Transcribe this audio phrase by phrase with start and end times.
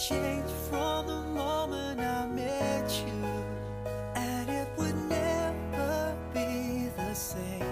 [0.00, 3.22] change from the moment I met you,
[4.14, 7.66] and it would never be the same.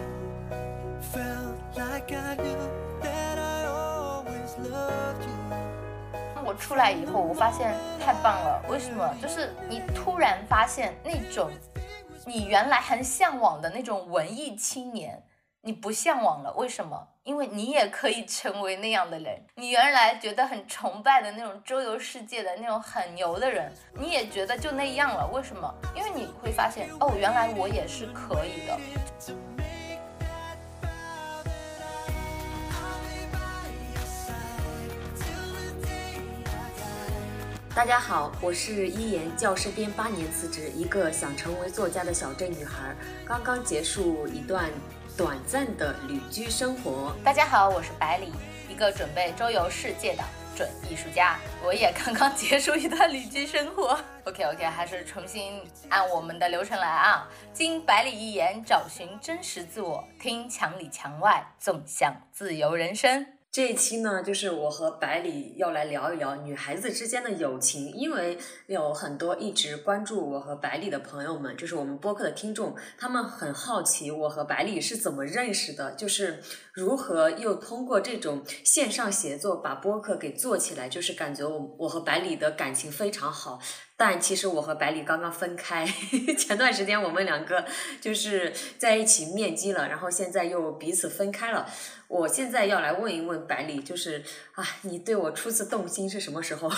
[1.10, 2.58] Felt like I knew
[3.00, 6.44] that I always loved you.
[6.44, 8.62] 我出来以后，我发现太棒了。
[8.68, 9.10] 为什么？
[9.22, 11.50] 就是你突然发现那种
[12.26, 15.22] 你原来很向往的那种文艺青年，
[15.68, 16.50] 你不向往了。
[16.54, 17.06] 为什么？
[17.24, 19.38] 因为你也可以成为那样的人。
[19.54, 25.28] 你原来觉得很崇拜的那种周游世界的那种很牛的人，你也觉得就那样了。
[25.30, 25.70] 为什么？
[25.94, 28.80] 因为你会发现，哦，原来我也是可以的。
[37.74, 44.70] 大家好，我是一言教师编八年辞职，一个想成为作家的小镇女孩，刚刚结束一段
[45.18, 47.12] 短暂的旅居生活。
[47.24, 48.32] 大家好，我是百里，
[48.68, 50.22] 一个准备周游世界的
[50.54, 51.36] 准艺术家。
[51.60, 53.98] 我也刚刚结束一段旅居生活。
[54.26, 57.28] OK OK，还是重新按我们的流程来啊。
[57.52, 63.26] 经百里一言，找寻真实自我，听墙里墙外，纵享自由人生。
[63.58, 76.40] 这一期呢，就是我和百里要来聊一聊女孩子之间的友情，因为有很多一直关注我和百里的朋友们，就是我们播客的听众，他们很好奇我和百里是怎么认识的，就是
[76.72, 83.58] 如何又通过这种线上协作把播客给做起来，就是感觉我我和百里的感情非常好。
[84.00, 85.84] 但其实我和百里刚刚分开，
[86.38, 87.64] 前段时间我们两个
[88.00, 91.68] 就是在一起面基了，然后现在又彼此分开了。
[92.06, 96.70] 我现在要来问一问百里，就是啊，你对我初次动心是什么时候？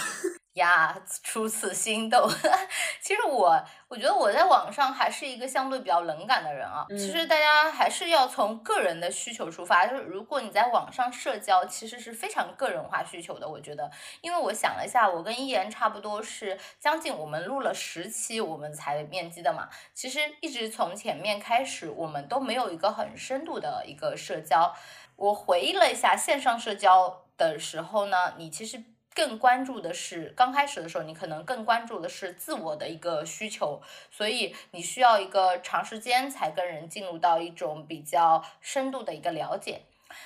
[0.60, 2.28] 呀，初次心动。
[3.00, 6.86] 其实我，我觉得我在网上还是一个相对比较冷感的人啊。
[6.88, 13.48] 嗯其实大家还是要从个人的需求出发，就是如果你在网上社交，其实是非常个人化需求的。
[13.48, 13.90] 我觉得，
[14.20, 19.68] 因为我想了一下，我跟一言差不多是将近我们录了十期，我们才面基的嘛。
[19.94, 24.74] 其实一直从前面开始，我们都没有一个很深度的一个社交。
[25.16, 28.82] 我回忆了一下线上社交的时候呢，你其实
[29.14, 39.82] 更关注的是刚开始的时候，你可能更关注的是自我的一个需求，所以你需要一个长时间才跟人进入到一种比较深度的一个了解。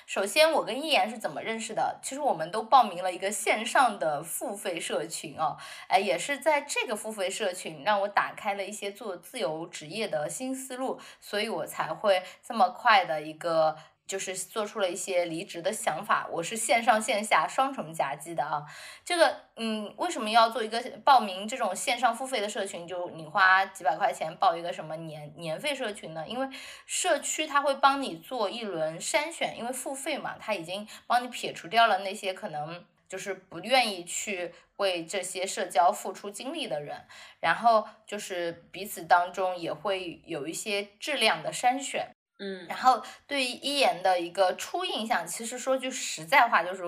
[0.06, 1.99] 首先，我跟一言是怎么认识的？
[2.03, 5.59] 其实我们都报名了一个线上的付费社群哦，
[5.89, 16.26] 哎，也是在这个付费社群让我打开了一些做自由职业的新思路，所以我才会这么快的一个就是做出了一些离职的想法。
[16.31, 18.65] 我是线上线下双重夹击的啊。
[19.04, 22.87] 这个，嗯，为什么要做一个报名这种线上付费的社群？
[22.87, 26.25] 就你花几百块钱报一个什么年年费社群呢？
[26.26, 26.48] 因为
[26.87, 37.06] 社区它会帮你做一轮筛选，因为付费嘛，它已经帮你撇除掉了那些可能就是不愿意去为这些社交付出精力的人，
[37.41, 42.10] 然后就是彼此当中也会有一些质量的筛选。
[42.39, 42.67] 嗯。
[42.69, 46.83] 然后对于一言的一个初印象，其实说句实在话，就是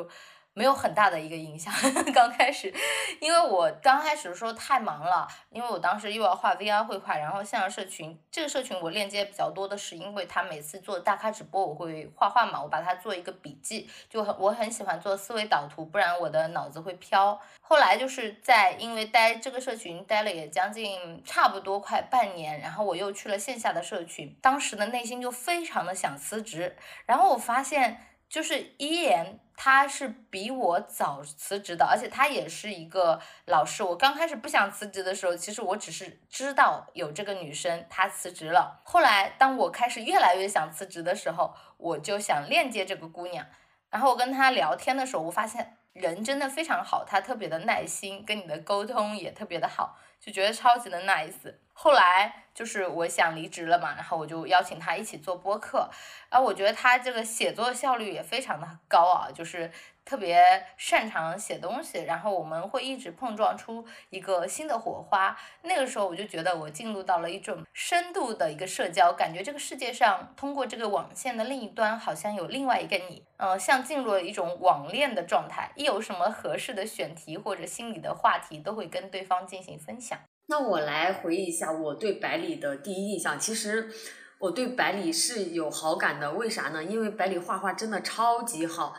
[0.56, 1.70] 没有很大的一个影响。
[2.14, 2.72] 刚开始，
[3.20, 17.38] 因为我刚开始的时候太忙了，因为我当时又要画 VR 绘画，然后线上社群这个社群我链接比较多的是，因为他每次做大咖直播，我会画画嘛，我把它做一个笔记，就很我很喜欢做思维导图，不然我的脑子会飘。
[17.60, 33.82] 后来就是在因为待这个社群待了也将近差不多快半年，然后我又去了线下的社群，当时的内心就非常的想辞职，然后我发现就是一言他是比我早辞职的，而且他也是一个老师。
[33.82, 38.82] 我刚开始不想辞职的时候，其实我只是知道有这个女生她辞职了。
[38.84, 43.46] 后来当我开始越来越想辞职的时候，我就想链接这个姑娘。
[43.88, 51.54] 然后我跟她聊天的时候，我发现人真的非常好，她特别的耐心，跟你的沟通也特别的好，就觉得超级的 nice。
[51.78, 55.90] 后来就是我想离职了嘛，然后我就邀请他一起做播客，
[56.30, 59.70] 然后我觉得他这个写作效率也非常的高啊，就是
[60.02, 60.42] 特别
[60.78, 65.36] 擅长写东西，然后我们会一直碰撞出一个新的火花。
[65.62, 75.70] 那个时候我就觉得我进入到了一种深度的一个社交，感觉这个世界上通过这个网线的另一端好像有另外一个你，呃，像进入了一种网恋的状态。
[75.76, 80.18] 一有什么合适的选题或者心里的话题，都会跟对方进行分享。
[80.48, 83.38] 那我来回忆一下我对百里的第一印象。
[83.38, 83.90] 其实
[84.38, 86.84] 我对百里是有好感的，为啥呢？
[86.84, 88.96] 因为百里画画真的超级好。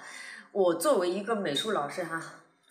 [0.51, 2.21] 我作为一个美术老师哈，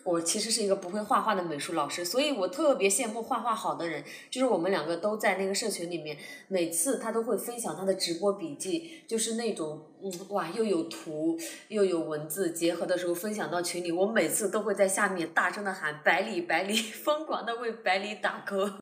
[0.07, 4.05] 我其实是一个不会画画的美术老师，所以我特别羡慕画画好的人。
[4.31, 6.17] 就是我们两个都在那个社群里面，
[6.47, 11.37] 每次他都会分享他的直播笔记，就是那种嗯哇又有图
[11.69, 18.75] 又有文字结合的时候分享到群里，我每次都会在下面大声的喊百里百里，疯狂的为百里打 call。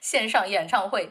[0.00, 1.08] 线上演唱会。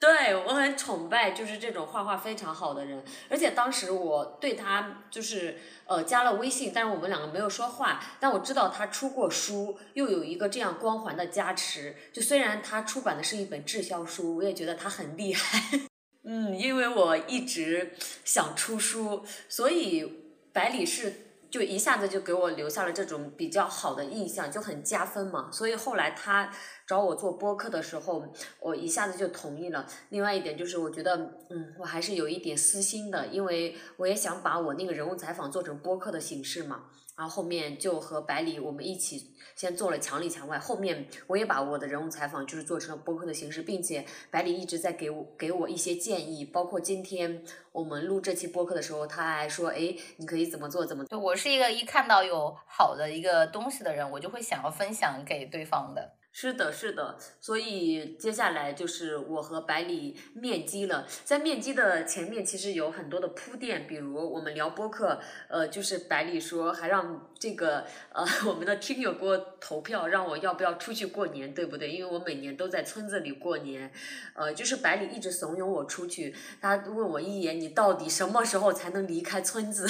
[0.00, 15.80] 对我很崇拜，就是这种画画非常好的人，而且当时我对他就是呃加了微信，但是我们两个没有说话，但我知道他出过书，又有一个这样光环的加持，就虽然他出版的是一本滞销书，我也觉得他很厉害。
[16.24, 17.92] 嗯，因为我一直
[18.24, 21.26] 想出书，所以百里是。
[21.50, 25.50] 就一下子就给我留下了这种比较好的印象，就很加分嘛。
[25.52, 26.50] 所以后来他
[26.86, 29.86] 找我做播客的时候，我一下子就同意了。
[30.10, 31.16] 另外一点就是，我觉得，
[31.50, 36.84] 嗯，我还是有一点私心的，因为我也想把我那个人物采访做成播客的形式嘛。
[37.20, 51.04] 然后后面就和百里我们一起先做了墙里墙外，后面我也把我的人物采访就是做成了播客的形式，并且百里一直在给我给我一些建议，包括今天我们录这期播客的时候，他还说，哎，你可以怎么做怎么。
[51.04, 56.14] 对我是一个一看到有好的一个东西的人，我就会想要分享给对方的。
[56.32, 61.04] 是的，是的，所以接下来就是我和百里面基了。
[61.24, 71.90] 在面基的前面，其实有很多的铺垫，比如我们聊播客，呃，就是百里说还让这个呃 我们的听友给我投票，让我要不要出去过年，对不对？
[71.90, 73.92] 因为我每年都在村子里过年，
[74.34, 76.34] 呃，就是百里一直怂恿我出去。
[76.60, 79.84] 他问我一言，你到底什么时候才能离开村子？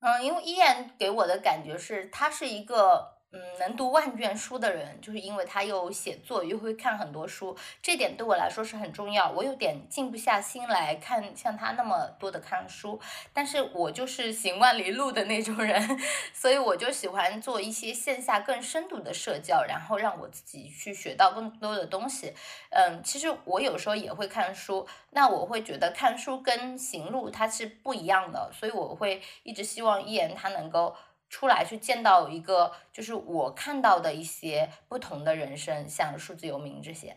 [0.00, 3.11] 嗯， 因为一言给我的感觉是，他是一个。
[3.34, 9.30] 嗯，能读万卷书的人，就是因为他又写作又会看很多书，这点对我来说是很重要。
[9.30, 13.00] 我有点静不下心来看像他那么多的看书，
[13.32, 15.98] 但是我就是行万里路的那种人，
[16.34, 22.34] 所以我就喜欢做一些线下更深度的社交，然后让我自己去学到更多的东西。
[22.68, 30.94] 嗯，其实我有时候也会看书，那我会觉得看书跟行路它是不一样的，所以我会一直希望一言他能够。
[31.32, 37.16] 出来去见到一个，就是我看到的一些不同的人生，像数字游民这些。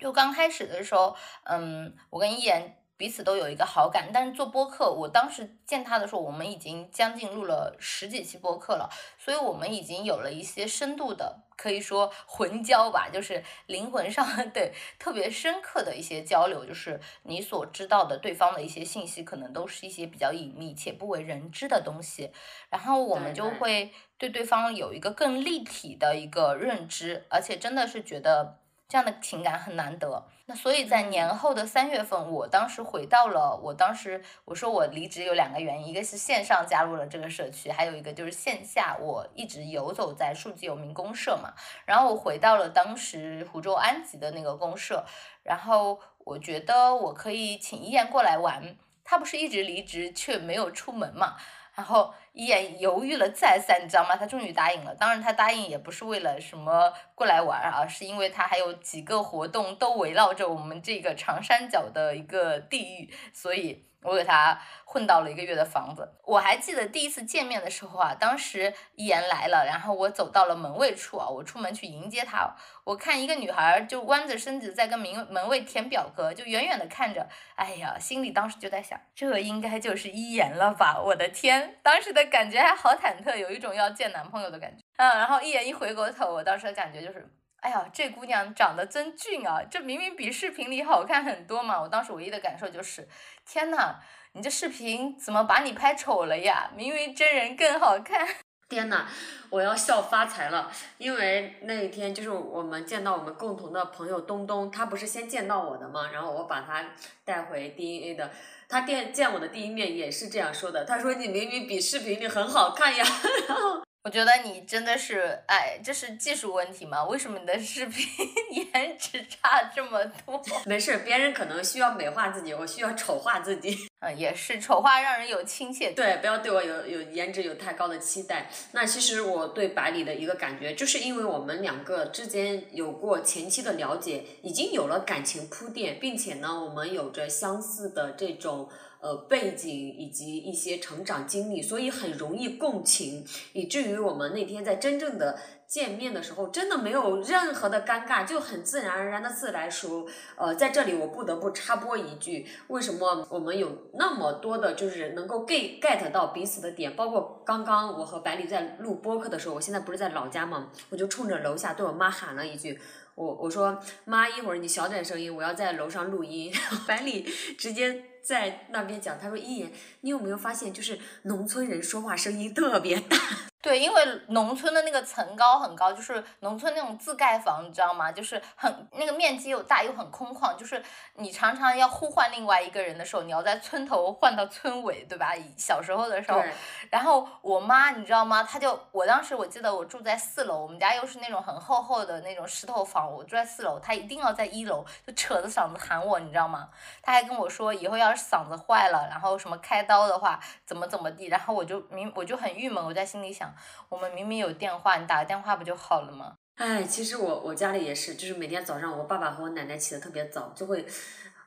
[0.00, 2.76] 就刚开始的时候，嗯，我跟一言。
[3.02, 8.88] 彼此都有一个好感，但是做播客，我当时见他的时候，我们已经将近录了十几期播客了，
[9.18, 22.30] 所以我们已经有了一些深度的，可以说 魂交吧，就是灵魂上 对特别深刻的一些交流，就是你所知道的对方的一些信息，可能都是一些比较隐秘且不为人知的东西，
[22.70, 28.61] 然后我们就会对对方有一个更立体的一个认知，而且真的是觉得。
[28.92, 41.54] 这样的情感很难得，那所以在年后的三月份，我当时回到了，我当时我说我离职有两个原因，一个是线上加入了这个社区，还有一个就是线下我一直游走在数字游民公社嘛，
[41.86, 45.02] 然后我回到了当时湖州安吉的那个公社，
[45.42, 51.36] 然后我觉得我可以请一言过来玩，他不是一直离职却没有出门嘛。
[51.74, 54.16] 然后一眼犹豫了再三，你知道吗？
[54.16, 54.94] 他终于答应了。
[54.94, 63.86] 当然，他答应也不是为了什么过来玩啊，是因为他还有几个活动都围绕着我们这个长三角的一个地域，所以。
[64.04, 66.16] 我给他混到了一个月的房子。
[66.24, 72.52] 我还记得第一次见面的时候啊，当时一言来了，然后我走到了门卫处啊，我出门去迎接他。
[72.82, 77.28] 我看一个女孩就弯着身子在跟门门卫填表格，就远远的看着。
[77.54, 81.00] 哎呀，心里当时就在想，这应该就是一言了吧？
[81.00, 84.82] 我的天，当时的感觉还好忐忑，有一种要见男朋友的感觉。
[84.96, 87.28] 嗯，然后一眼一回过头，我当时的感觉就是。
[87.62, 89.62] 哎呀，这姑娘长得真俊啊！
[89.70, 91.80] 这明明比视频里好看很多嘛！
[91.80, 93.08] 我当时唯一的感受就是，
[93.46, 94.00] 天呐，
[94.32, 96.72] 你这视频怎么把你拍丑了呀？
[96.74, 98.26] 明明真人更好看。
[98.72, 99.04] 天呐，
[99.50, 100.72] 我要笑发财了！
[100.96, 106.82] 因为那一天就是我们见到我们共同的朋友东东，他不是先见到我的吗，然后我把他
[107.22, 108.30] 带回 DNA 的，
[108.66, 113.04] 他见见我的第一面也是这样说的，他说你明明比视频里很好看呀，
[113.46, 113.82] 然后。
[114.04, 117.04] 我觉得你真的是，哎，这是技术问题吗？
[117.04, 118.04] 为什么你的视频
[118.74, 120.42] 颜值差这么多？
[120.66, 123.78] 没事，别人可能需要美化自己，我需要丑化自己。
[124.02, 125.92] 嗯，也是，丑化让人有亲切。
[125.92, 128.50] 对，不要对我有有颜值有太高的期待。
[128.72, 138.68] 那其实我对百里的一个感觉，就是因为我们两个之间有过前期的了解，已经有了感情铺垫，并且呢，我们有着相似的这种。
[139.02, 150.06] 呃，背景以及一些成长经历，所以很容易共情，以至于我们那天在真正的见面的时候真的没有任何的尴尬，就很自然而然的自来熟。
[150.36, 156.94] 呃，在这里我不得不插播一句，为什么我们有那么多的，就是能够 get get 到彼此的点？
[156.94, 162.78] 包括刚刚我和百里在录播客的时候，我现在不是在老家嘛，我就冲着楼下对我妈喊了一句。
[163.16, 166.52] 我我说妈，一会儿你小点声音，我要在楼上录音。
[166.86, 167.22] 百里
[167.58, 173.51] 直接在那边讲，他说一言，你有没有发现，就是农村人说话声音特别大。
[173.62, 178.10] 对，因为农村的那个层高很高，就是农村那种自盖房，你知道吗？
[178.10, 180.82] 就是很那个面积又大又很空旷，就是
[181.14, 185.32] 你常常要呼唤另外一个人的时候，你要在村头换到村尾，对吧？
[185.56, 186.42] 小时候的时候，
[186.90, 188.42] 然后我妈你知道吗？
[188.42, 196.68] 她就我当时我记得我住在四楼，我们家又是那种很厚厚的那种石头房，我住在四楼，她一定要在一楼就扯着嗓子喊我，你知道吗？
[197.00, 203.51] 她还跟我说以后要是嗓子坏了，然后什么开刀的话怎么怎么地，然后我就明我就很郁闷，我在心里想。
[203.88, 206.34] 我们明明有电话，你打个电话不就好了吗？
[206.56, 210.86] 哎，其实我我家里也是，就是每天早上我爸爸和我奶奶起的特别早，就会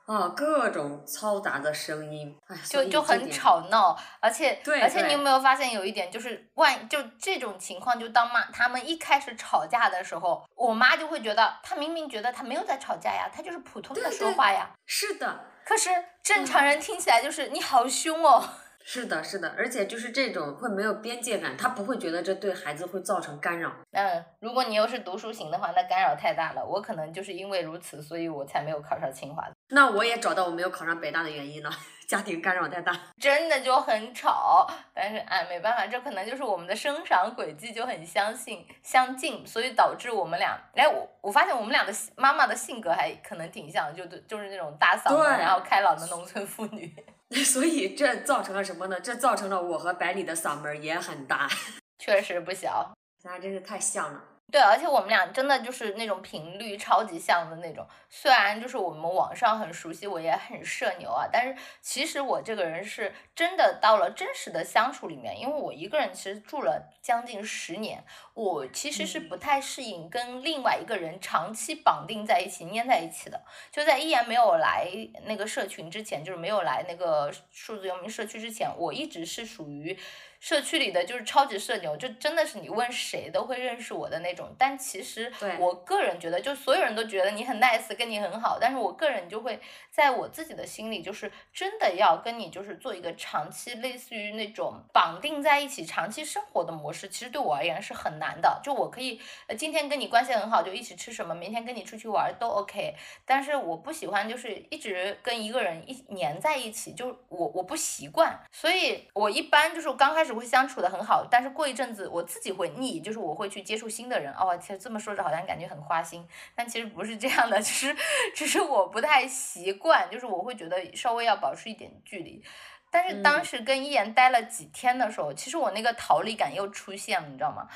[0.08, 15.90] 啊各种嘈杂的声音，哎，就就很吵闹，而且对，而且你有没有发现有一点，就是万就这种情况，就当妈他们一开始吵架的时候，我妈就会觉得，她明明觉得她没有在吵架呀，她就是普通的说话呀，是的，可是
[16.24, 18.44] 正常人听起来就是你好凶哦。
[18.88, 23.72] 是的，是的，而且就是这种会没有边界感，他不会觉得这对孩子会造成干扰。
[23.92, 26.64] 嗯，如果你又是读书型的话，那干扰太大了。
[26.64, 29.44] 我可能就是因为如此，所以我才没有考上清华。
[29.70, 31.70] 那我也找到我没有考上北大的原因了，
[32.08, 34.68] 家庭干扰太大，真的就很吵。
[34.94, 46.96] 但是哎，没办法，这可能就是我们的生长轨迹就很相信相近，所以导致我们俩，哎，我我发现我们俩的妈妈的性格还可能挺像，就就是那种大嗓门，然后开朗的农村妇女。
[47.46, 49.00] 所以这造成了什么呢？
[49.00, 51.50] 这造成了我和百里的嗓门也很大，
[52.00, 54.24] 确实不小，咱俩真是太像了。
[54.52, 57.86] 对，而且我们俩真的就是那种频率超级像的那种。
[58.10, 73.44] 虽然就是我们网上很熟悉，我也很社牛啊，但是其实我这个人是真的到了真实的相处里面，因为我一个人其实住了将近十年，我其实是不太适应跟另外一个人长期绑定在一起、粘在一起的。
[73.72, 74.88] 就在依然没有来
[75.26, 80.00] 那个社群之前，就是没有来那个数字游民社区之前，我一直是属于。
[80.46, 84.56] 社区里的就是超级社牛，就真的是你问谁都会认识我的那种。
[84.60, 88.60] 但其实我个人觉得，就所有人都觉得你很 nice，跟你很好。
[88.62, 89.60] 但是我个人就会
[89.90, 97.10] 在我自己的心里，就是真的要跟你就是做一个长期类似于那种绑定在一起、长期生活的模式。
[97.10, 98.62] 其实对我而言是很难的。
[98.64, 99.20] 就我可以
[99.58, 102.94] 今天跟你关系很好，就一起吃什么，明天跟你出去玩都 OK。
[103.26, 108.40] 但是我不喜欢就是一直跟一个人一粘在一起，就我我不习惯。
[108.52, 110.35] 所以我一般就是刚开始。
[110.36, 114.34] 会相处的很好，但是过一阵子我自己会腻，就是我会去接触新的人。
[114.34, 117.96] 哦，其实这么说着好像感觉很花心，但其实不是这样的， 只是
[118.36, 122.44] 只是我不太习惯，就是我会觉得稍微要保持一点距离。
[122.92, 127.68] 但是当时跟一言待了几天的时候，其实我那个逃离感又出现了，你知道吗？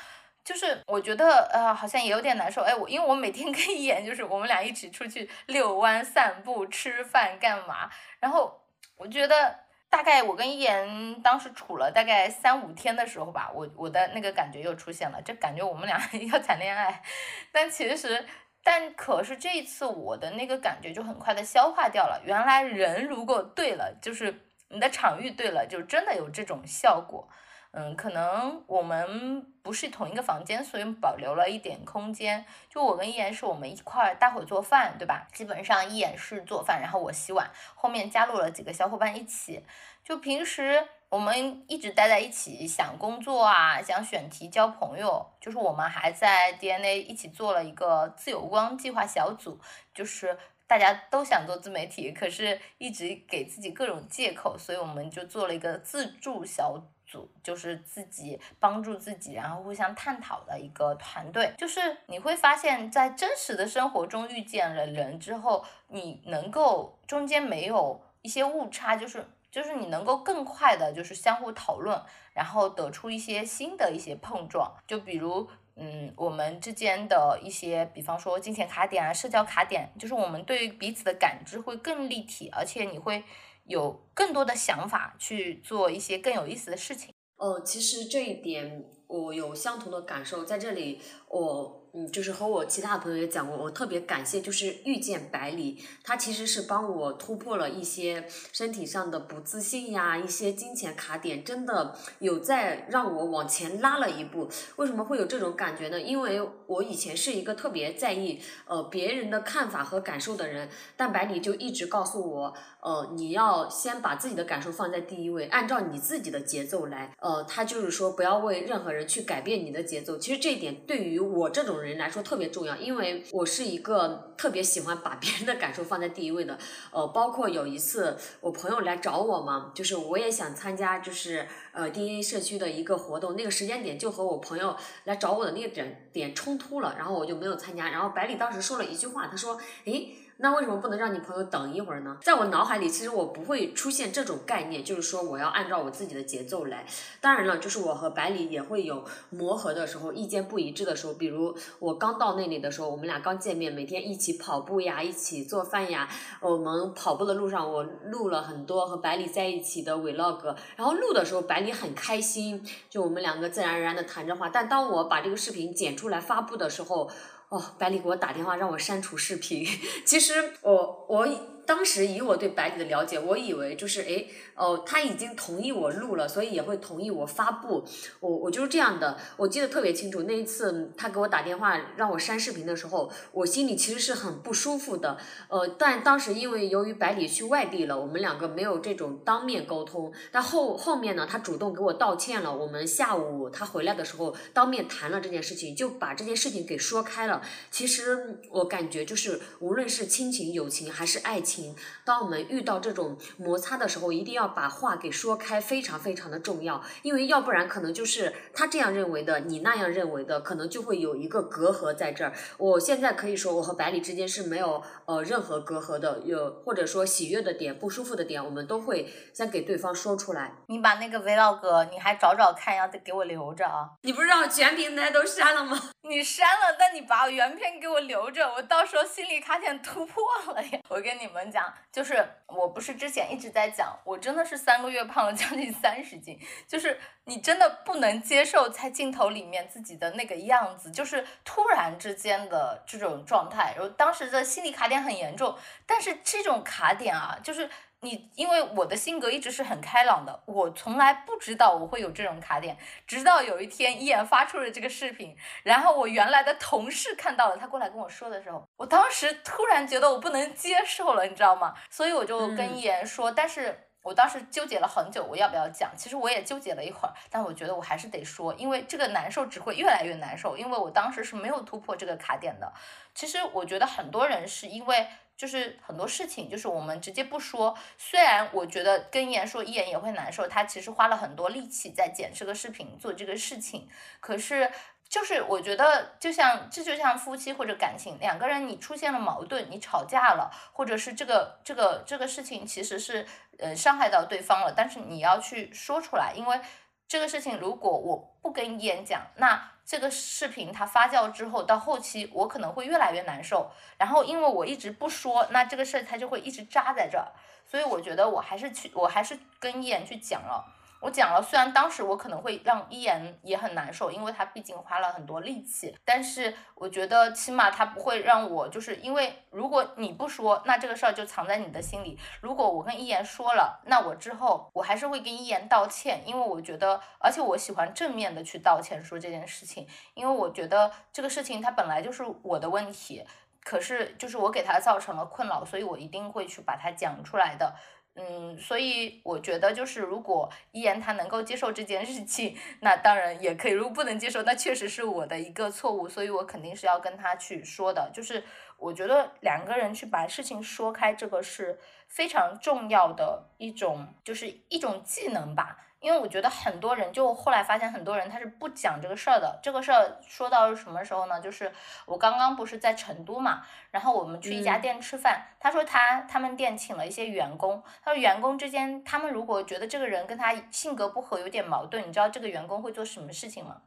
[0.42, 2.62] 就是我觉得呃好像也有点难受。
[2.62, 7.90] 哎，我因为我每天 跟一言就是我们俩一起出去遛弯、散步、吃饭干嘛，
[8.20, 8.60] 然后
[8.96, 9.69] 我觉得。
[9.90, 16.00] 大概我跟一言当时处了大概三五天的时候吧，我我的那个感觉又出现了，就感觉我们俩
[16.32, 17.02] 要谈恋爱，
[17.50, 18.24] 但其实，
[18.62, 22.22] 但可是这一次我的那个感觉就很快的消化掉了。
[22.24, 27.28] 原来人如果对了，就是你的场域对了，就真的有这种效果。
[27.72, 32.44] 嗯，可能我们不是同一个房间，所以保留了一点空间。
[32.68, 35.28] 就我跟一言是我们一块儿待会儿做饭，对吧？
[35.32, 39.64] 基本上一言是做饭，然后我洗碗，后面加入了几个小伙伴一起。
[40.02, 45.24] 就平时我们一直待在一起，想工作啊，想选题、交朋友。
[45.40, 49.60] 就是我们还在 DNA 一起做了一个自由光计划小组，
[49.94, 50.36] 就是
[50.66, 56.82] 大家都想做自媒体，可是一直给自己各种借口，所以我们就做了一个自助小。
[57.10, 61.52] 组就是自己帮助自己，然后互相探讨的一个团队。
[61.58, 72.00] 就是你会发现在真实的生活中遇见了人之后，你能够中间没有一些误差，就是就是你能够更快的，就是相互讨论，
[72.32, 74.72] 然后得出一些新的一些碰撞。
[74.86, 83.24] 就比如，嗯，我们之间的一些，比方说金钱卡点啊、社交卡点，就是我们对彼此的感知会更立体，而且你会。
[83.70, 87.14] 有更多的想法去做一些更有意思的事情。
[87.36, 104.48] 哦，其实这一点我有相同的感受，在这里我嗯，就是和我其他朋友也讲过，我特别感谢，就是遇见百里，他其实是帮我突破了一些身体上的不自信呀，一些金钱卡点，真的有在让我往前拉了一步。
[104.76, 106.00] 为什么会有这种感觉呢？
[106.00, 117.12] 因为我以前是一个特别在意呃别人的看法和感受的人，但百里就一直告诉我，呃，你要先把自己的感受放在第一位，按照你自己的节奏来。
[117.18, 120.16] 呃，他就是说不要为任何人去改变你的节奏。
[120.16, 121.79] 其实这一点对于我这种。
[121.80, 126.58] 人来说特别重要，因为我是一个特别喜欢把别人的感受放在第一位的。
[126.92, 137.90] 呃，包括有一次我朋友来找我嘛，就是我也想参加，就是呃 DNA 社区的一个活动，那个时间点就和我朋友来找我的那个点点冲突了，然后我就没有参加。
[137.90, 142.16] 然后百里当时说了一句话，他说：“诶。”那为什么不能让你朋友等一会儿呢？
[142.22, 146.86] 在我脑海里，其实我不会出现这种概念，就是说我要按照我自己的节奏来。
[147.20, 151.12] 当然了，就是我和百里也会有磨合的时候，意见不一致的时候。
[151.12, 156.08] 比如我刚到那里的时候，我们俩刚见面，每天一起跑步呀，一起做饭呀。
[156.40, 164.48] 我们跑步的路上，我录了很多和百里在一起的 vlog，然后录的时候，百里很开心，就我们两个自然而然的谈着话。
[164.48, 167.10] 但当我把这个视频剪出来发布的时候，
[167.50, 169.66] 哦，百里给我打电话让我删除视频。
[170.06, 171.28] 其实我我
[171.70, 174.26] 当时以我对百里的了解，我以为就是哎。
[174.56, 177.82] 哦，他已经同意我录了，所以也会同意我发布。
[178.20, 180.24] 我我就是这样的，我记得特别清楚。
[180.24, 185.16] 那一次他给我打电话让我删视频的时候，我心里其实是很不舒服的。
[185.48, 190.12] 呃，但当时因为由于百里去外地了，我们两个没有这种当面沟通。
[190.30, 192.54] 但后后面呢，他主动给我道歉了。
[192.54, 197.40] 我们下午他回来的时候，当面谈了这件事情，就把这件事情给说开了。
[197.70, 201.59] 其实我感觉就是，无论是亲情、友情还是爱情，
[202.04, 204.50] 当我们遇到这种摩擦的时候，一定要。
[204.52, 212.32] 把话给说开非常非常的重要，因为要不然可能就是他这样认为的，你那样认为的，可能就会有一个隔阂在这儿。
[212.58, 220.54] 我现在可以说，我和百里之间是没有呃任何隔阂的，有或者说喜悦的点、不舒服的点，我们都会先给对方说出来。
[220.66, 223.90] 你把那个 vlog 你还找找看，要得给我留着啊！
[224.02, 225.80] 你不是让全平台都删了吗？
[226.08, 230.80] 你删了，但你把原片给我留着，我到时候心里卡点突破了呀！
[230.88, 234.40] 我跟你们讲，就是我不是之前一直在讲，我真的。
[234.50, 243.74] 是三个月胖了 将近三十斤，就是你真的不能接受在镜头里面自己的那个样子，就是突然之间的这种状态。
[243.76, 247.70] 然后当时的心理卡点很严重，但是这种卡点啊，就是
[248.02, 261.74] 你因为我的性格一直是很开朗的，我从来不知道我会有这种卡点，直到有一天一言发出了这个视频，然后我原来的同事看到了，他过来跟我说的时候，我当时突然觉得我不能接受了，你知道吗？
[261.90, 263.86] 所以我就跟一言说，但是。
[264.02, 265.92] 我当时纠结了很久，我要不要讲？
[265.94, 270.56] 其实我也纠结了一会儿，但我觉得我还是得说，因为这个难受只会越来越难受。
[270.56, 272.72] 因为我当时是没有突破这个卡点的。
[273.14, 275.06] 其实我觉得很多人是因为
[275.40, 277.74] 就是很多事情，就是我们直接不说。
[277.96, 283.88] 虽然我觉得跟言说，一言也会难受，他其实花了很多力气在剪这个视频做这个事情，
[284.20, 284.70] 可是。
[285.10, 293.26] 就是我觉得，就像这就像夫妻或者感情两个人，你出现了矛盾，你吵架了，或者是这个这个这个事情其实是
[293.58, 296.60] 呃伤害到对方了，但是你要去说出来，因为
[297.08, 307.26] 这个事情如果我不跟一言讲，那这个视频它发酵之后到后期我可能会越来越难受，然后因为我一直不说，那这个事儿它就会一直扎在这儿，
[307.68, 310.64] 所以我觉得我还是去，我还是跟艺人去讲了。
[311.00, 322.18] 我讲了，虽然当时我可能会让一言也很难受，因为他毕竟花了很多力气，但是我觉得起码他不会让我，就是因为如果你不说，那这个事儿就藏在你的心里。
[322.42, 333.24] 如果我跟一言说了，那我之后我还是会跟一言道歉，因为我觉得，而且我喜欢正面的去道歉说这件事情，因为我觉得这个事情它本来就是我的问题，
[333.64, 337.74] 可是就是我给他造成了困扰，所以我一定会去把它讲出来的。
[338.22, 348.10] 嗯，所以我觉得就是，如果一言他能够接受这件事情， 那当然也可以；如果不能接受，那确实是我的一个错误，所以我肯定是要跟他去说的。
[348.12, 348.44] 就是
[348.76, 351.78] 我觉得两个人去把事情说开，这个是
[352.08, 355.78] 非常重要的一种，就是一种技能吧。
[356.00, 359.58] 因为我觉得很多人就后来发现，很多人他是不讲这个事儿的。
[359.62, 361.38] 这个事儿说到什么时候呢？
[361.38, 361.70] 就是
[362.06, 373.82] 我刚刚不是在成都嘛，然后我们去一家店吃饭，他说他他们店请了一些员工，他说员工之间他们如果觉得这个人跟他性格不合，有点矛盾，你知道这个员工会做什么事情吗？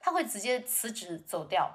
[0.00, 1.70] 他会直接辞职走掉。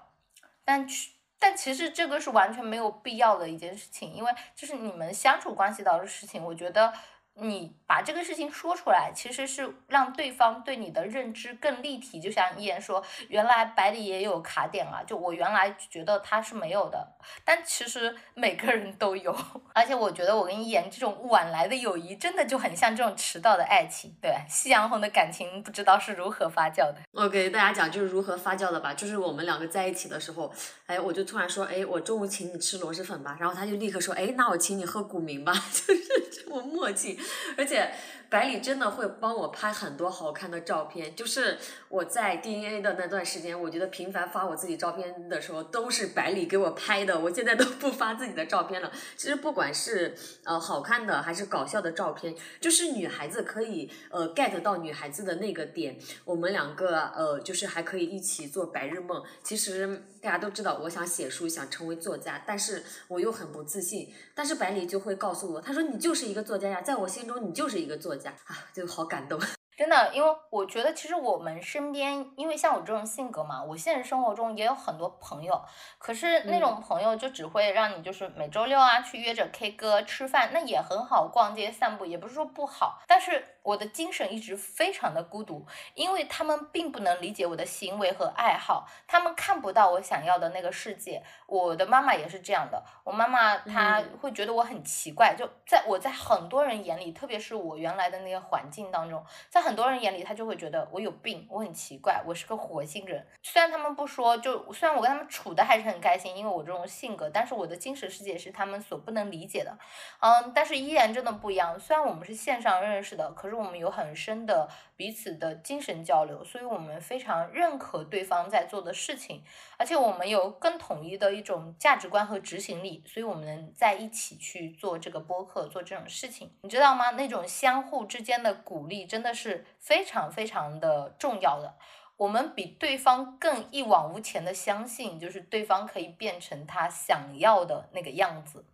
[0.63, 6.91] 但去但其实这个是完全没有必要的一件事情，因为就是你们相处关系到的事情，我觉得。
[7.37, 12.19] 你把这个事情说出来，其实是让对方对你的认知更立体。
[12.19, 19.35] 就像一言说，原来百里也有卡点啊，就我原来觉得他是没有的，但其实每个人都有。
[19.73, 24.15] 而且我觉得我跟一言这种晚来的友谊，真的就很像这种迟到的爱情。
[24.21, 26.97] 对，夕阳红的感情不知道是如何发酵的。
[27.11, 30.51] 我给大家讲就是如何发酵的吧，就是我们两个在一起的时候，
[30.85, 37.19] 哎，我就突然说，哎，我中午请你吃螺蛳粉吧，然后他就立刻说，哎，那我请你喝古茗吧， 就是这么默契。
[37.57, 37.91] 而且
[38.29, 41.57] 百里真的会帮我拍很多好看的照片，就是
[41.89, 47.19] 我在 DNA 的那段时间，我觉得频繁发我自己照片的时候，都是百里给我拍的。
[47.19, 48.91] 我现在都不发自己的照片了。
[49.15, 59.23] 其实不管是呃好看的还是搞笑的照片，就是女孩子可以呃 get 到女孩子的那个点，我们两个呃就是还可以一起做白日梦。
[59.43, 64.11] 其实大家都知道，我想写书，想成为作家，但是我又很不自信。
[64.33, 69.39] 但是百里就会告诉我，他说你就是一个作家呀，在我心中你就是一个作家 啊，就好感动。
[69.77, 75.61] 真的，因为我觉得其实我们身边，因为像我这种性格嘛，我现实生活中也有很多朋友，
[75.97, 83.45] 可是那种朋友就只会让你就是每周六啊去约着 K 歌吃饭，那也很好，逛街散步也不是说不好，但是。
[83.65, 91.23] 我的精神一直非常的孤独，因为他们并不能理解我的行为和爱好，他们看不到我想要的那个世界。
[91.47, 103.25] 我的妈妈也是这样的，我妈妈她会觉得我很奇怪，就在我在很多人眼里，特别是我原来的那个环境当中，在很多人眼里，她就会觉得我有病，我很奇怪，我是个火星人。
[103.41, 109.75] 虽然他们不说，就虽然我跟他们处的还是很开心，因为我这种性格，但是我的精神世界是他们所不能理解的。
[110.19, 111.79] 嗯，但是依然真的不一样。
[111.79, 113.54] 虽然我们是线上认识的，可是。
[113.55, 119.41] 我们有很深的彼此的精神交流，所以我们非常认可对方在做的事情，
[119.77, 127.11] 而且我们有更统一的一种价值观和执行力，所以我们能在一起去做这个播客，做这种事情，你知道吗？
[127.11, 131.75] 那种相互之间的鼓励真的是非常非常的重要的。
[132.17, 138.65] 我们比对方更一往无前的相信，就是对方可以变成他想要的那个样子。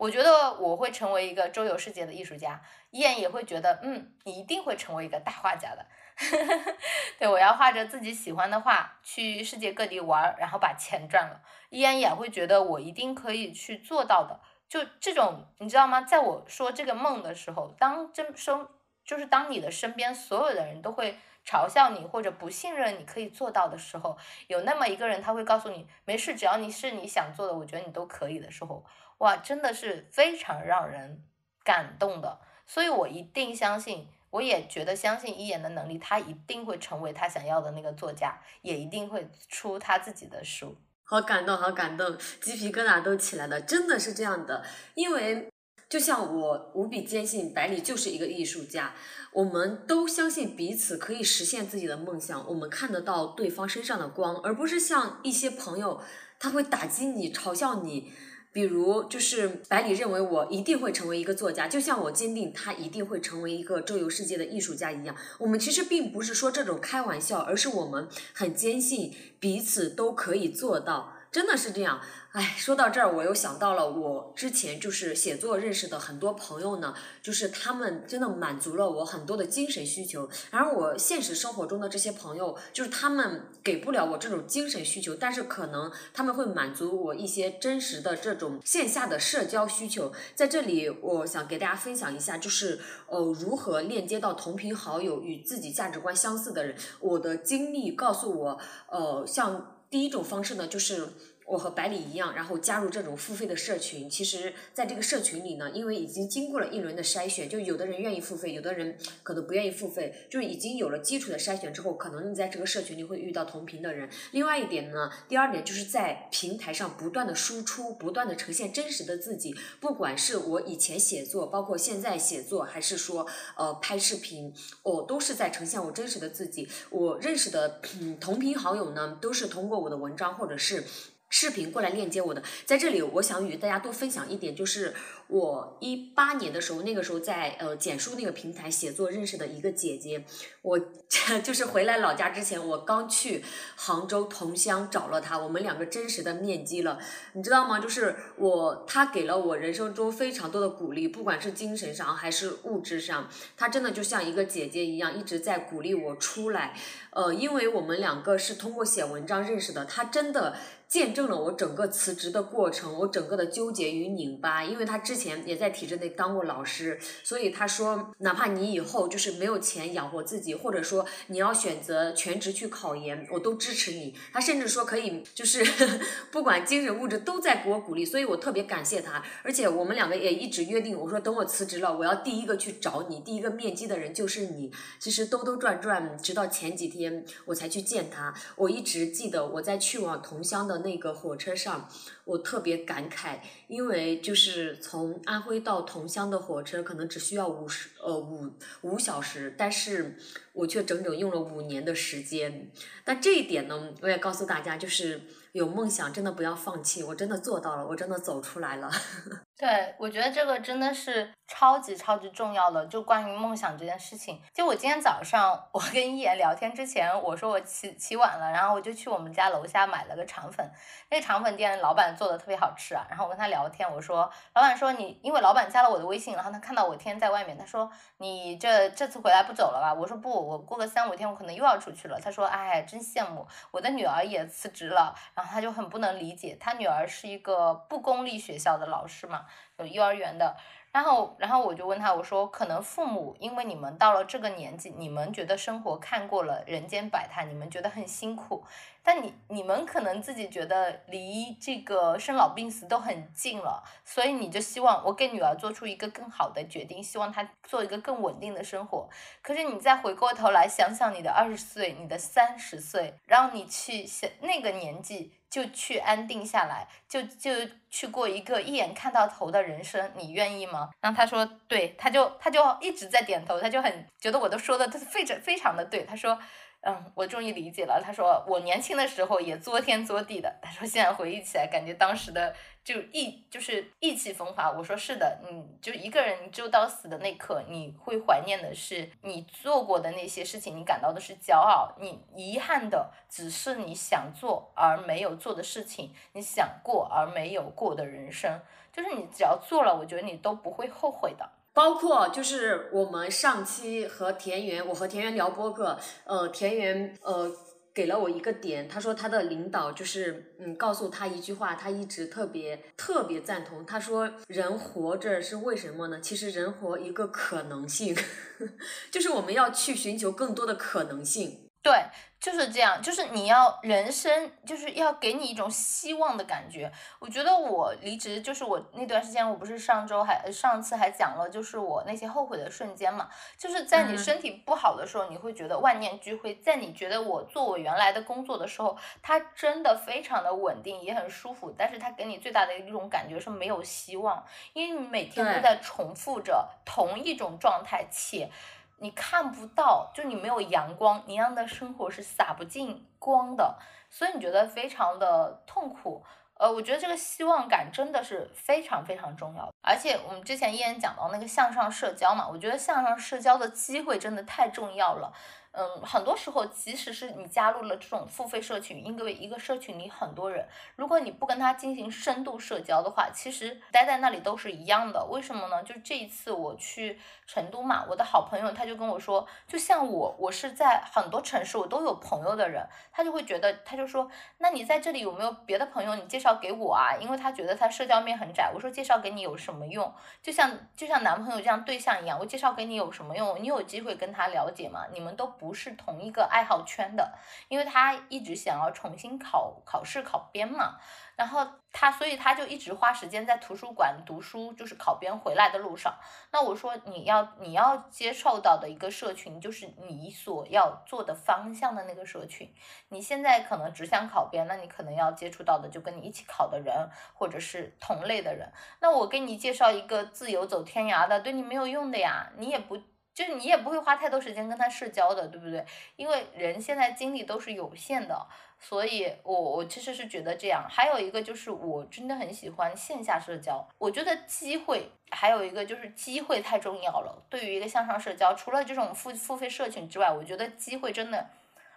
[0.00, 2.58] 我觉得我会成为一个周游世界的艺术家，
[2.90, 5.86] 依然也会觉得，嗯，你一定会成为一个大画家的。
[7.20, 11.42] 对我要画着自己喜欢的画去世界各地玩，然后把钱赚了。
[11.68, 14.40] 依然也会觉得我一定可以去做到的。
[14.70, 16.00] 就这种，你知道吗？
[16.00, 18.66] 在我说这个梦的时候，当真生
[19.04, 28.82] 就是当你的身边所有的人都会嘲笑你或者不信任你可以做到的时候，有那么一个人他会告诉你，没事，只要你是你想做的，我觉得你都可以的时候。
[29.20, 31.22] 哇，真的是非常让人
[31.62, 40.74] 感动的，所以我一定相信，我也觉得相信一言的能力，他一定会成为他想要的那个作家，也一定会出他自己的书。
[41.04, 45.50] 好感动，好感动，鸡皮疙瘩都起来了，真的是这样的，因为
[45.90, 48.94] 就像我无比坚信百里就是一个艺术家，
[49.32, 56.00] 我们都相信彼此可以实现自己的梦想，我们看得到对方身上的光，而不是像一些朋友，
[56.38, 58.12] 他会打击你，嘲笑你。
[58.52, 65.14] 比如，就是百里认为我一定会成为一个作家，就像我坚定他一定会成为一个周游世界的艺术家一样。
[65.38, 72.00] 我们其实并不是说这种开玩笑，而是我们很坚信彼此都可以做到，真的是这样。
[72.32, 80.28] 哎，说到这儿，我又想到了我之前就是写作认识的很多朋友呢，就是他们真的满足了我很多的精神需求。
[80.52, 90.12] 然而我现实生活中的这些朋友，就是他们给不了我这种精神需求，但是可能他们会满足我一些真实的这种线下的社交需求。
[90.36, 96.76] 在这里，我想给大家分享一下，就是呃如何链接到同频好友与自己价值观相似的人。
[97.00, 101.08] 我的经历告诉我，呃，像第一种方式呢，就是。
[101.50, 104.08] 我和百里一样，然后加入这种付费的社群。
[104.08, 114.08] 其实，在这个社群里呢，因为已经经过了一轮的筛选，就有的人愿意付费，有的人可能不愿意付费，就是已经有了基础的筛选之后，可能你在这个社群里会遇到同频的人。
[114.30, 119.52] 另外一点呢，第二点就是在平台上不断的输出，不断的呈现真实的自己。
[119.80, 126.68] 不管是我以前写作，包括现在写作，还是说呃拍视频，我都是在呈现我真实的自己。
[126.90, 127.80] 我认识的
[128.20, 130.84] 同频好友呢，都是通过我的文章或者是。
[131.30, 134.92] 视频过来链接我的，在这里我想与大家多分享一点，就是
[135.28, 140.24] 我一八年的时候，那个时候在呃简书那个平台写作认识的一个姐姐，
[140.62, 140.78] 我
[141.42, 143.44] 就是回来老家之前，我刚去
[143.76, 146.98] 杭州同乡找了她，我们两个真实的面基了，
[147.34, 147.78] 你知道吗？
[147.78, 156.76] 就是我她给了我人生中非常多的鼓励，不管是精神上还是物质上，她真的就像一个姐姐一样，一直在鼓励我出来。
[157.10, 160.56] 呃，因为我们两个是通过写文章认识的，她真的。
[160.90, 164.64] 见证了我整个辞职的过程，我整个的纠结与拧巴。
[164.64, 174.16] 因为他之前也在体制内当过老师，所以他说，哪怕你以后就是没有钱养活自己，或者说你要选择全职去考研，我都支持你。
[174.32, 175.64] 他甚至说可以，就是
[176.32, 179.22] 不管精神物质都在给我鼓励，所以我特别感谢他。
[179.44, 184.72] 而且我们两个也一直约定，我说等我辞职了，我要第一个去找你，第一个面基的人就是你。
[184.98, 190.79] 其实兜兜转转，直到前几天我才去见他，我一直记得我在去往同乡的。
[190.82, 191.88] 那个火车上，
[192.24, 193.38] 我特别感慨，
[193.68, 200.16] 因为就是从安徽到桐乡的火车可能只需要五十呃五五小时，但是
[200.52, 202.70] 我却整整用了五年的时间。
[203.04, 205.20] 那这一点呢，我也告诉大家，就是
[205.52, 208.90] 有梦想真的不要放弃，我真的做到了，我真的走出来了。
[209.58, 214.40] 对，我觉得这个真的是超级超级重要的，就关于梦想这件事情。
[214.54, 220.66] 就我今天早上，我跟一言聊天之前，我说我起起晚了，然后我就去我们家楼下买了个肠粉，
[221.10, 223.06] 那个肠粉店老板做的特别好吃啊。
[223.10, 229.92] 然后我跟他聊天，我说，老板说你，因为老板加了我的微信，然后他看到我天天在外面，他说你这这次回来不走了吧？
[229.92, 232.18] 我说不，我过个三五天我可能又要出去了。
[232.18, 235.14] 他说，哎，真羡慕，我的女儿也辞职了。
[235.42, 239.46] 后他就很不能理解，他女儿是一个不公立学校的老师嘛。
[239.78, 240.56] 有幼儿园的，
[240.92, 248.64] 然后，然后我就问他，我说，可能父母因为你们到了这个年纪，你们觉得生活看过了人间百态，你们觉得很辛苦，
[249.04, 259.08] 但你你们可能自己觉得离这个生老病死都很近了，所以你就希望我给女儿做出一个更好的决定，希望她做一个更稳定的生活。
[259.42, 265.34] 可是你再回过头来想想你的二十岁，你的三十岁，让你去想那个年纪。
[265.50, 267.50] 就去安定下来，就就
[267.90, 270.88] 去过一个一眼看到头的人生，你愿意吗？
[271.00, 276.38] 然后他说，对，他就他就一直在点头，他就很觉得我都说的非常非常的对，他说。
[276.82, 278.00] 嗯，我终于理解了。
[278.02, 280.50] 他说我年轻的时候也作天作地的。
[280.62, 284.70] 他说现在回忆起来，感觉当时的就意就是意气风发。
[284.70, 291.94] 我说是的，嗯，就一个人就到死的那刻，你会怀念的是你做过的那些事情，你感到的是骄傲。
[292.00, 298.58] 你遗憾的只是你想做而没有做的事情，你想过而没有过的人生。
[298.90, 301.48] 就是你只要做了，我觉得你都不会后悔的。
[301.72, 307.50] 包括就是我们上期和田园，我和田园聊播客，呃，田园呃
[307.94, 313.86] 给了我一个点，他说他的领导就是嗯告诉他一句话，他一直特别特别赞同。
[313.86, 316.20] 他说人活着是为什么呢？
[316.20, 318.16] 其实人活一个可能性，
[319.10, 321.69] 就是我们要去寻求更多的可能性。
[321.82, 321.92] 对。
[322.40, 326.90] 就是这样，就是你要人生，就是要给你一种希望的感觉。
[327.18, 333.28] 我觉得我离职，就是我那段时间，我不是上周还上次还讲了，就是我那些后悔的瞬间嘛。
[333.58, 341.70] 就是在你身体不好的时候，你会觉得万念俱灰；在你觉得我做我原来的工作的时候，它真的非常的稳定，也很舒服。
[341.76, 348.50] 但是它给你最大的一种感觉是没有希望，因为你每天都在重复着同一种状态，且。
[349.00, 356.22] 你看不到，就你没有阳光，你样的生活是洒不进光的，所以你觉得非常的痛苦。
[356.58, 359.72] 呃，我觉得这个希望感真的是非常非常重要。
[359.80, 365.32] 而且我们之前依然讲到那个向上社交嘛，我觉得向上社交的机会真的太重要了。
[365.72, 375.24] 嗯，很多时候，即使是你加入了这种付费社群，因为一个社群里很多人，如果你不跟他进行深度社交的话，其实待在那里都是一样的。
[375.26, 375.80] 为什么呢？
[375.84, 384.28] 就这一次我去成都嘛，我的好朋友他就跟我说，就像我，我是在很多城市我都有朋友的人，他就会觉得，他就说，
[384.58, 386.16] 那你在这里有没有别的朋友？
[386.16, 388.72] 你介绍给我啊，因为他觉得他社交面很窄。
[388.74, 390.12] 我说介绍给你有什么用？
[390.42, 393.56] 就像就像男朋友这样对象一样，我介绍给你有什么用？
[393.62, 395.06] 你有机会跟他了解吗？
[395.12, 395.54] 你们都。
[395.60, 397.34] 不是同一个爱好圈的，
[397.68, 400.96] 因为他一直想要重新考考试考编嘛，
[401.36, 406.14] 然后他所以他就一直花时间在图书馆读书，就是考编回来的路上。
[406.50, 412.74] 那我说你要你要接受到的一个社群，就是你所要做的方向的那个社群。
[413.10, 418.72] 你现在可能只想考编，那你可能要接触到的就跟你一起考的人，或者是同类的人。
[419.00, 422.98] 那我给你介绍一个自由走天涯的，对你没有用的呀，你也不。
[423.34, 425.84] 就是你也不会花太多时间跟他社交的，对不对？
[426.16, 428.46] 因为人现在精力都是有限的，
[428.78, 430.86] 所以我我其实是觉得这样。
[430.88, 437.42] 还有一个就是我真的很喜欢线下社交，我觉得机会还有一个就是机会太重要了。
[437.48, 441.48] 对于一个向上社交，除了这种付付费社群之外，我觉得机会真的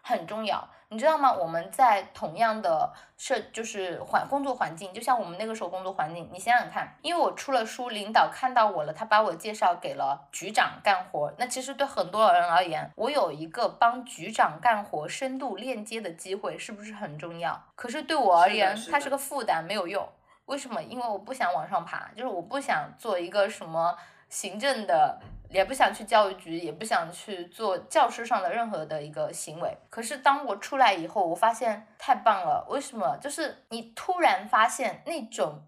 [0.04, 0.70] 很重要。
[0.90, 1.34] 你知道吗？
[1.34, 11.34] 我们在同样的社，就是环工作环境，就像我们那个时候工作环境，你想想看，因为我出了书，领导看到我了，他把我介绍给了局长干活。
[11.40, 17.64] 那其实对很多人而言，我有一个帮局长干活、深度链接的机会，是不是很重要？
[17.74, 20.08] 可是对我而言，它是个负担，没有用。
[20.46, 20.84] 为什么？
[20.84, 23.98] 因为我不想往上爬，就是我不想做一个什么
[24.34, 25.22] 行政的。
[25.50, 29.78] 也不想去教育局，也不想去做教师上的任何的一个行为。
[29.88, 32.66] 可是当我出来以后，我发现太棒了。
[32.72, 33.16] 为什么？
[33.22, 35.62] 就是你突然发现那种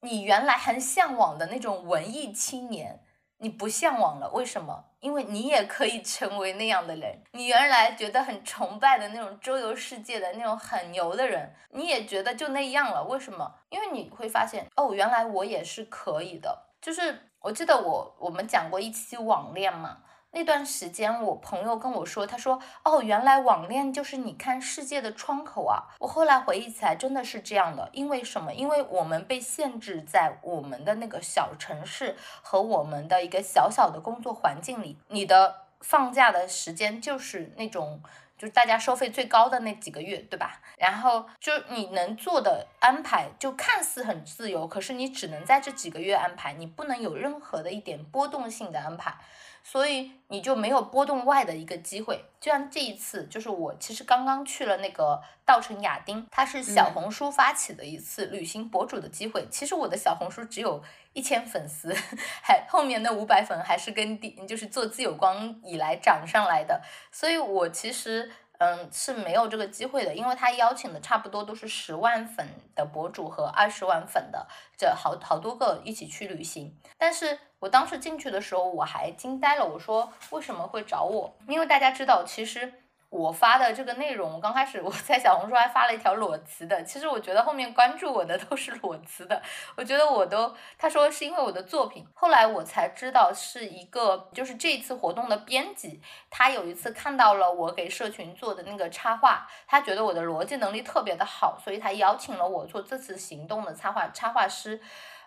[0.00, 3.04] 你原来很向往的那种文艺青年，
[3.36, 4.30] 你不向往了。
[4.30, 4.86] 为什么？
[5.00, 7.22] 因为你也可以成为那样的人。
[7.32, 13.04] 你原来觉得很崇拜的那种周游世界的那种很牛的人，你也觉得就那样了。
[13.04, 13.56] 为什么？
[13.68, 16.67] 因为你会发现，哦，原来我也是可以的。
[16.80, 17.22] 就是。
[17.40, 19.98] 我记得我我们讲过一期网恋嘛，
[20.32, 25.94] 那段时间我朋友跟我说，他说哦，原来网恋就是你看世界的窗口啊。
[26.00, 27.88] 我后来回忆起来，真的是这样的。
[27.92, 28.52] 因为什么？
[28.52, 38.02] 因为我们被限制在我们的那个小城市和我们的一个小小的工作环境里，你的放假的时间就是那种。
[38.38, 40.60] 就是大家收费最高的那几个月，对吧？
[40.78, 49.14] 然后就你能做的安排，就看似很自由，可是你只能在这几个月安排，你不能有任何的一点波动性的安排。
[49.62, 59.46] 所以你就没有波动外的一个机会，就像这一次，就是我其实刚刚去了那个稻城亚丁，它是小红书发起的一次旅行博主的机会。
[59.50, 61.94] 其实我的小红书只有一千粉丝，
[62.42, 68.32] 还后面那五百粉还是跟第就是做自由光以来涨上来的，所以我其实。
[68.58, 76.76] 嗯，是没有这个机会的，因为他邀请的差不多都是十万粉的博主和二十万粉的，这好好多个一起去旅行。
[76.96, 81.36] 但是我当时进去的时候，我还惊呆了，我说为什么会找我？
[81.46, 82.72] 因为大家知道，其实。
[83.10, 89.40] 我发的这个内容，刚开始我 在小红书还发了一条裸辞的，其实我觉得后面关注我的都是裸辞的，
[89.76, 104.80] 我觉得我都他说是因为我的作品，后来我才知道是一个就是这次活动的编辑，他有一次看到了我给社群做的那个插画，他觉得我的逻辑能力特别的好，所以他邀请了我做这次行动的插画插画师，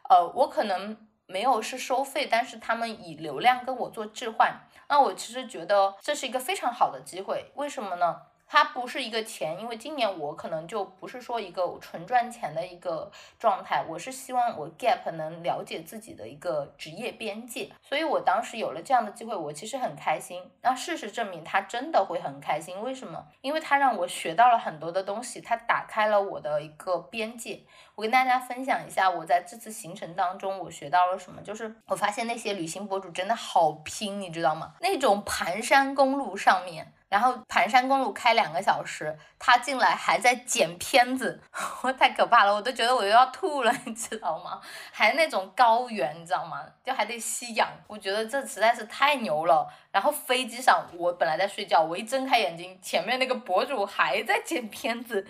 [0.08, 0.96] 呃，我可能
[1.32, 4.62] 没有是收费，但是他们以流量跟我做置换。
[4.90, 8.22] 那我其实觉得这是一个非常好的机会，为什么呢？
[8.52, 13.10] 它不是一个钱，因为今年我可能就不是说一个纯赚钱的一个
[13.40, 20.44] 状态，我是希望我 gap 能了解自己的一个职业边界，所以我当时有了这样的机会，我其实很开心。
[20.64, 23.26] 那事实证明，他真的会很开心，为什么？
[23.40, 27.62] 因为他让我学到了很多的东西，他打开了我的一个边界。
[27.96, 34.74] 我跟大家分享一下，我在这次行程当中我学到了什么，就是我发现那些旅行博主真的好拼，你知道吗？
[34.82, 36.92] 那种盘山公路上面。
[37.12, 41.42] 然后盘山公路开两个小时，他进来还在剪片子，
[41.84, 44.62] 我太可怕了，我都觉得我又要吐了，你知道吗？
[44.94, 46.64] 还那种高原，你知道吗？
[46.86, 49.68] 就还得吸氧，我觉得这实在是太牛了。
[49.92, 55.28] 然后飞机上，我本来在睡觉，我一睁开眼睛，前面那个博主还在剪片子。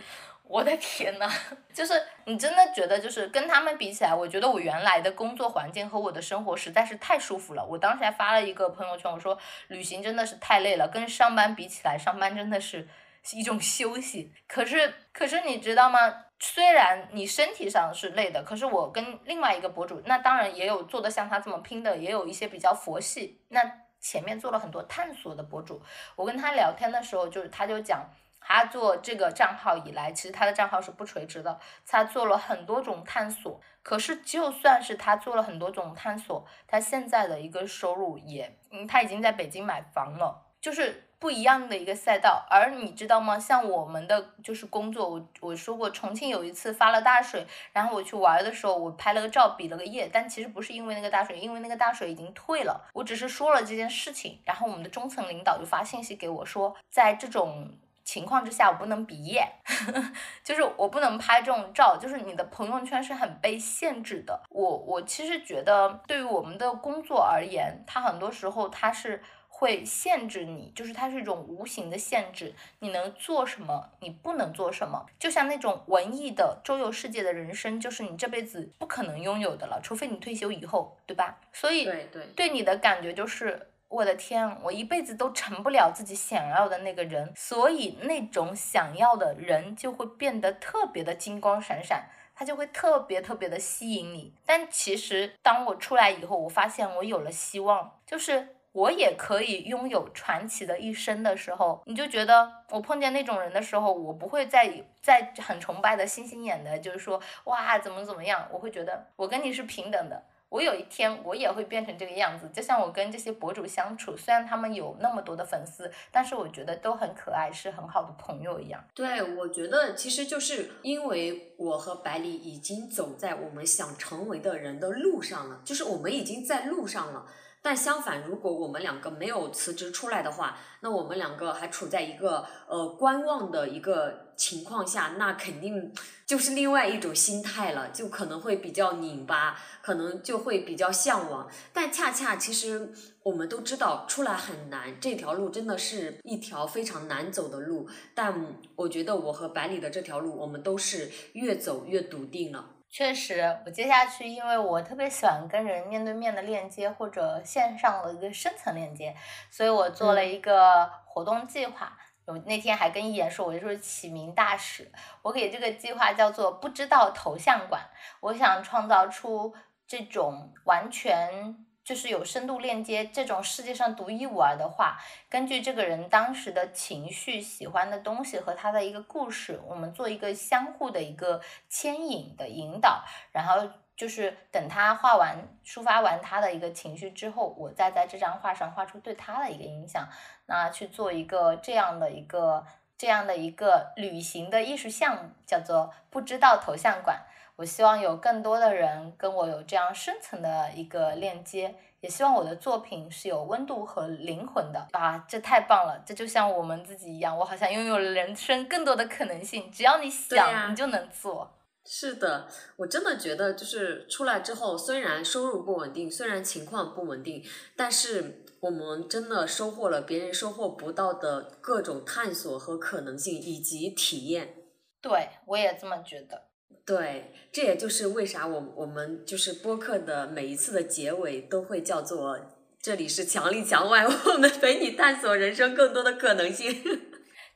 [0.51, 1.31] 我的天呐，
[1.73, 1.93] 就是
[2.25, 7.65] 你真的觉得，就是跟他们比起来，我觉得我原来的工作环境和我的生活实在是太舒服了。
[7.65, 9.37] 我当时还发了一个朋友圈，我说
[9.69, 12.85] 旅行真的是太累了，跟上班比起来，上班真的是
[13.31, 14.33] 一种休息。
[14.45, 16.25] 可是，可是你知道吗？
[16.37, 23.39] 虽然你身体上是累的，可是我跟另外一个博主，那当然也有做的像他这么拼的，也有一些比较佛系。
[23.47, 23.61] 那
[24.01, 25.81] 前面做了很多探索的博主，
[26.17, 28.05] 我跟他聊天的时候，就是他就讲。
[28.43, 31.57] 他做这个账号以来，其实他的账号是不垂直的。
[31.87, 42.45] 他做了很多种探索，可是就算是他做了很多种探索，他现在的一个收入也，嗯，他已经在北京买房了，就是不一样的一个赛道。
[42.49, 43.37] 而你知道吗？
[43.37, 52.89] 像我们的就是工作，我我说过，重庆有一次发了大水，然后我去玩的时候，我拍了个照，比了个耶，但其实不是因为那个大水，因为那个大水已经退了。
[52.93, 57.77] 我只是说了这件事情，然后我们的中层领导就发信息给我说，在这种。
[58.03, 59.47] 情况之下，我不能毕业，
[60.43, 64.41] 就是我不能拍这种照，就是你的朋友圈是很被限制的。
[64.49, 75.05] 我我其实觉得，对于我们的工作而言，它很多时候它是会限制你，就是它是一种无形的限制，你能做什么，你不能做什么。
[75.19, 81.37] 就像那种文艺的周游世界的人生，就是你这辈子不可能拥有的了，除非你退休以后，对吧？
[81.53, 83.67] 所以对对，对你的感觉就是。
[83.91, 94.33] 我的天，我一辈子都成不了自己想要的那个人，所以那种想要的人就会变得特别的金光闪闪，他就会特别特别的吸引你。
[94.45, 110.23] 但其实当我出来以后，我发现我有了希望，就是我也可以拥有传奇的一生的时候，你就觉得我碰见那种人的时候，我不会再再很崇拜的星星眼的，就是说哇怎么怎么样，我会觉得我跟你是平等的。
[110.51, 118.83] 我有一天我也会变成这个样子，就像我跟这些博主相处，虽然他们有那么多的粉丝，但是我觉得都很可爱，是很好的朋友一样。
[118.93, 127.25] 对，我觉得其实就是因为我和百里已经走在我们想成为的人的路上了，就是我们已经在路上了。
[127.63, 135.93] 但相反，如果我们两个没有辞职出来的话，那我们两个还处在一个呃观望的一个情况下，那肯定
[136.25, 141.47] 就是另外一种心态了，就可能会比较拧巴，可能就会比较向往。
[141.71, 147.87] 但恰恰其实我们都知道出来很难，这条路真的是一条非常难走的路。
[148.15, 148.43] 但
[148.75, 152.65] 我觉得我和百里的这条路，我们都是越走越笃定了。
[152.89, 159.15] 确实，我接下去，因为我特别喜欢跟人面对面的链接，或者线上的一个深层链接，
[159.51, 161.95] 所以我做了一个活动计划。
[162.31, 167.81] 我那天还跟一言说，我就说起名大使，我给这个计划叫做“不知道头像馆”。
[168.21, 169.53] 我想创造出
[169.85, 171.65] 这种完全。
[171.83, 183.67] 就是有深度链接这种世界上独一无二的话，根据这个人当时的情绪、喜欢的东西和他的一个故事，我们做一个相互的一个牵引的引导，然后
[184.01, 190.09] 就是等他画完、抒发完他的一个情绪之后，我再在这张画上画出对他的一个影响，
[190.47, 192.65] 那去做一个这样的一个
[192.97, 197.15] 这样的一个旅行的艺术项目，叫做不知道头像馆。
[197.57, 205.23] 我希望有更多的人跟我有这样深层的一个链接，也希望我的作品是有温度和灵魂的啊！
[205.27, 211.51] 这太棒了，这就像我们自己一样，我好像拥有了人生更多的可能性，只要你想，你就能做。
[211.83, 217.43] 是的，我真的觉得就是出来之后，虽然收入不稳定，虽然情况不稳定，
[217.75, 224.55] 但是我们真的收获了别人收获不到的各种探索和可能性以及体验。
[225.01, 226.43] 对，我也这么觉得。
[226.85, 232.39] 对，这也就是为啥我我们就是播客的每一次的结尾都会叫做
[232.81, 237.09] “这里是墙里墙外， 我们陪你探索人生更多的可能性”。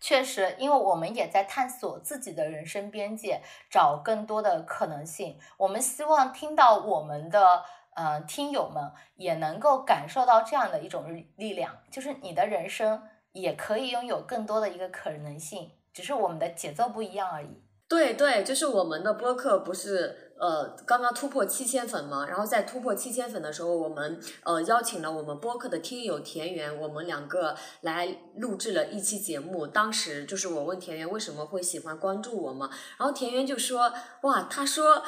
[0.08, 3.42] 确实，因为我们也在探索自己的人生边界，
[3.72, 5.40] 找更多的可能性。
[5.58, 7.64] 我们希望听到我们的
[7.96, 13.02] 呃听友们也能够感受到这样的一种力量，就是你的人生
[13.32, 17.64] 也可以拥有更多的一个可能性，只是我们的节奏不一样而已。
[17.88, 22.26] 对对，就是我们的播客不是呃刚刚突破七千粉嘛？
[22.28, 29.66] 然后在突破七千粉的时候，我们呃邀请了我们播客的听友田园，我们两个来录制了一期节目。
[29.66, 35.04] 当时就是我问田园为什么会喜欢关注我嘛，然后田园就说哇，他说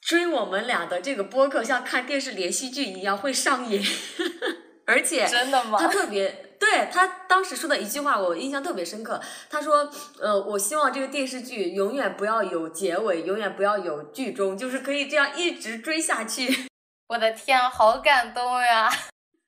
[0.00, 3.82] 追我们俩的这个播客像看电视连续剧一样会上瘾，
[4.86, 5.78] 而且真的吗？
[5.78, 6.51] 他特别。
[6.62, 9.20] 对他当时说的一句话，我印象特别深刻。
[9.50, 9.90] 他说
[10.22, 16.68] ：“呃，我希望这个电视剧永远不要有结尾，永远不要有剧终，就是可以这样一直追下去。
[17.10, 18.88] ”我的天，好感动呀！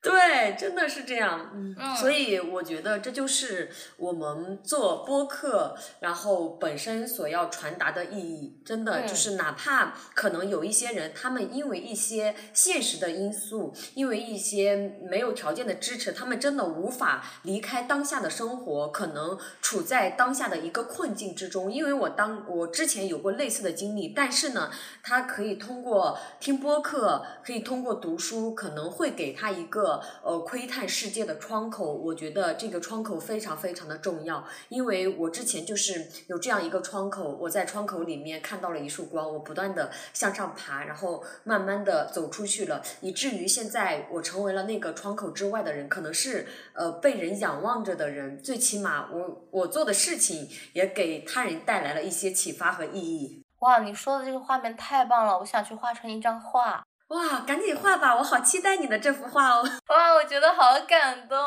[0.05, 14.77] 对，真的是这样，嗯，所以我觉得这就是我们做播客，然后本身所要传达的意义，真的就是哪怕可能有一些人，他们因为一些现实的因素，因为一些
[15.09, 21.73] 没有条件的支持，他们真的无法离开当下的生活，可能处在当下的一个困境之中。
[21.73, 24.71] 因为我当我之前有过类似的经历，但是呢，
[25.03, 29.94] 他可以通过听播客，可以通过读书，可能会给他一个。
[30.23, 53.43] 呃，窥探世界的窗口，我觉得这个窗口非常非常的重要，因为我之前就是有这样一个窗口，我在窗口里面看到了一束光，我不断的向上爬，然后慢慢的走出去了，以至于现在我成为了那个窗口之外的人，可能是呃被人仰望着的人，最起码我我做的事情也给他人带来了一些启发和意义。
[53.61, 56.85] 哇，你说的这个画面太棒了，我想去画成一张画。
[57.15, 59.63] 哇，赶紧画吧，我好期待你的这幅画哦！
[59.89, 61.39] 哇，我觉得好感动。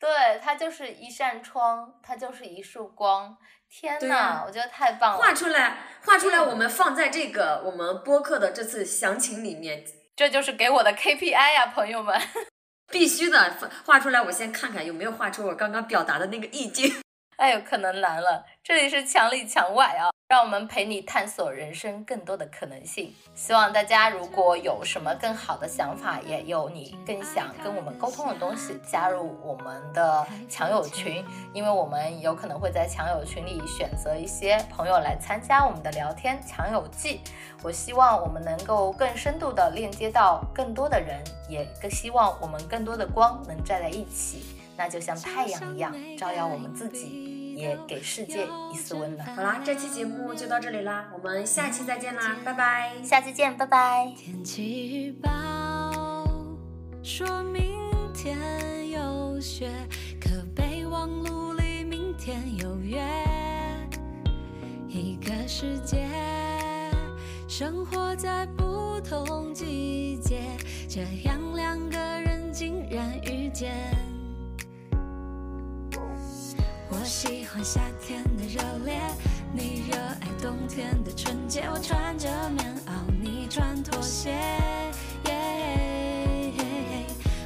[0.00, 3.36] 对，它就是一扇窗，它就是一束光。
[3.70, 5.18] 天呐，我觉得太棒了！
[5.18, 9.84] 画出来，画出来，我们放在这个我们播客的这次详情里面。
[10.16, 12.20] 这就是给我的 KPI 呀，朋友们！
[12.90, 16.92] 必须的，画出来，我先看看有没有画出我刚刚表达的那个意境。
[17.36, 18.44] 哎呦，可能难了。
[18.64, 20.10] 这里是墙里墙外啊。
[20.28, 23.14] 让我们陪你探索人生更多的可能性。
[23.34, 31.24] 希望大家如果有什么更好的想法，也有你更想跟我们沟通的东西，加入我们的强友群，
[31.54, 37.22] 因为我们有可能会在强友群里选择一些朋友来参加我们的聊天强友记。
[37.62, 44.44] 我希望我们能够更深度的链接到更多的人，也更希望我们更多的光能站在一起，
[44.76, 47.37] 那就像太阳一样照耀我们自己。
[47.58, 49.34] 也给世界一丝温暖。
[49.34, 52.92] 好啦，这期节目就到这里啦，我们下期再见啦，拜拜。
[53.02, 54.12] 下期见，拜拜。
[54.16, 56.24] 天气预报
[57.02, 57.74] 说明
[58.14, 58.38] 天
[58.90, 59.68] 有雪，
[60.20, 63.02] 可备忘录里明天有约。
[64.88, 66.06] 一个世界，
[67.48, 70.42] 生活在不同季节，
[70.88, 73.74] 这样两个人竟然遇见。
[77.08, 79.00] 我喜欢夏天的热烈，
[79.50, 81.62] 你热爱冬天的纯洁。
[81.72, 84.36] 我穿着棉袄，你穿拖鞋。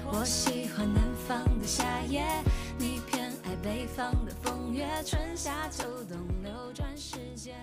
[0.04, 2.24] 我喜欢南方的夏夜，
[2.76, 4.84] 你偏爱北方的风月。
[5.06, 7.54] 春夏秋冬流转时间。